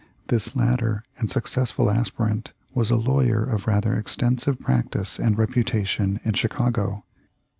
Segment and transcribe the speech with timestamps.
[0.29, 6.33] This latter and successful aspirant was a lawyer of rather extensive practice and reputation in
[6.33, 7.03] Chicago.